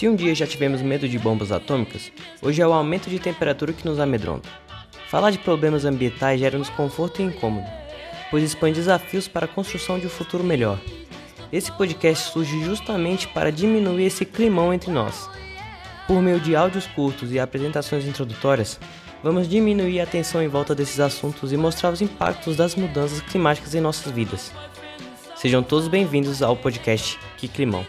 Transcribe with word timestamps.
Se 0.00 0.08
um 0.08 0.16
dia 0.16 0.34
já 0.34 0.46
tivemos 0.46 0.80
medo 0.80 1.06
de 1.06 1.18
bombas 1.18 1.52
atômicas, 1.52 2.10
hoje 2.40 2.62
é 2.62 2.66
o 2.66 2.72
aumento 2.72 3.10
de 3.10 3.18
temperatura 3.18 3.74
que 3.74 3.86
nos 3.86 4.00
amedronta. 4.00 4.48
Falar 5.10 5.30
de 5.30 5.36
problemas 5.36 5.84
ambientais 5.84 6.40
gera-nos 6.40 6.70
conforto 6.70 7.20
e 7.20 7.24
incômodo, 7.26 7.68
pois 8.30 8.42
expõe 8.42 8.72
desafios 8.72 9.28
para 9.28 9.44
a 9.44 9.48
construção 9.48 9.98
de 9.98 10.06
um 10.06 10.08
futuro 10.08 10.42
melhor. 10.42 10.80
Esse 11.52 11.70
podcast 11.70 12.32
surge 12.32 12.64
justamente 12.64 13.28
para 13.28 13.52
diminuir 13.52 14.06
esse 14.06 14.24
climão 14.24 14.72
entre 14.72 14.90
nós. 14.90 15.28
Por 16.06 16.22
meio 16.22 16.40
de 16.40 16.56
áudios 16.56 16.86
curtos 16.86 17.30
e 17.30 17.38
apresentações 17.38 18.06
introdutórias, 18.06 18.80
vamos 19.22 19.46
diminuir 19.46 20.00
a 20.00 20.06
tensão 20.06 20.42
em 20.42 20.48
volta 20.48 20.74
desses 20.74 20.98
assuntos 20.98 21.52
e 21.52 21.58
mostrar 21.58 21.92
os 21.92 22.00
impactos 22.00 22.56
das 22.56 22.74
mudanças 22.74 23.20
climáticas 23.20 23.74
em 23.74 23.82
nossas 23.82 24.10
vidas. 24.10 24.50
Sejam 25.36 25.62
todos 25.62 25.88
bem-vindos 25.88 26.42
ao 26.42 26.56
podcast 26.56 27.18
Que 27.36 27.46
Climão. 27.46 27.84